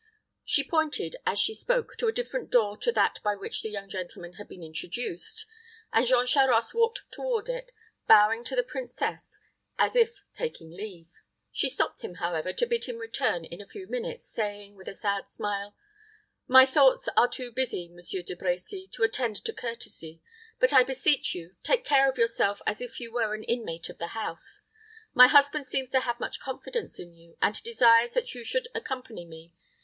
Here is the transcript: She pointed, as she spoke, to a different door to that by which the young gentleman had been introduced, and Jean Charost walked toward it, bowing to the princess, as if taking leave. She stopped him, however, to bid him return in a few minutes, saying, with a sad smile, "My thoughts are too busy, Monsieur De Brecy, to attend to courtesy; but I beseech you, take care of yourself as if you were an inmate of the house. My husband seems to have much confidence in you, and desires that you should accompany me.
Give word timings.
She 0.43 0.63
pointed, 0.67 1.17
as 1.27 1.37
she 1.37 1.53
spoke, 1.53 1.95
to 1.97 2.07
a 2.07 2.11
different 2.11 2.49
door 2.49 2.75
to 2.75 2.91
that 2.91 3.19
by 3.23 3.35
which 3.35 3.61
the 3.61 3.69
young 3.69 3.87
gentleman 3.87 4.33
had 4.33 4.47
been 4.47 4.63
introduced, 4.63 5.45
and 5.93 6.07
Jean 6.07 6.25
Charost 6.25 6.73
walked 6.73 7.03
toward 7.11 7.47
it, 7.47 7.71
bowing 8.07 8.43
to 8.45 8.55
the 8.55 8.63
princess, 8.63 9.39
as 9.77 9.95
if 9.95 10.23
taking 10.33 10.71
leave. 10.71 11.07
She 11.51 11.69
stopped 11.69 12.01
him, 12.01 12.15
however, 12.15 12.51
to 12.51 12.65
bid 12.65 12.85
him 12.85 12.97
return 12.97 13.45
in 13.45 13.61
a 13.61 13.67
few 13.67 13.85
minutes, 13.85 14.27
saying, 14.27 14.75
with 14.75 14.87
a 14.87 14.95
sad 14.95 15.29
smile, 15.29 15.75
"My 16.47 16.65
thoughts 16.65 17.07
are 17.15 17.27
too 17.27 17.51
busy, 17.51 17.87
Monsieur 17.87 18.23
De 18.23 18.35
Brecy, 18.35 18.91
to 18.93 19.03
attend 19.03 19.35
to 19.45 19.53
courtesy; 19.53 20.19
but 20.59 20.73
I 20.73 20.81
beseech 20.81 21.35
you, 21.35 21.55
take 21.61 21.85
care 21.85 22.09
of 22.09 22.17
yourself 22.17 22.59
as 22.65 22.81
if 22.81 22.99
you 22.99 23.11
were 23.11 23.35
an 23.35 23.43
inmate 23.43 23.87
of 23.89 23.99
the 23.99 24.07
house. 24.17 24.61
My 25.13 25.27
husband 25.27 25.67
seems 25.67 25.91
to 25.91 25.99
have 25.99 26.19
much 26.19 26.39
confidence 26.39 26.97
in 26.99 27.13
you, 27.13 27.37
and 27.39 27.61
desires 27.61 28.15
that 28.15 28.33
you 28.33 28.43
should 28.43 28.67
accompany 28.73 29.25
me. 29.27 29.53